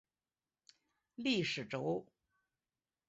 [1.13, 2.07] 历史轴。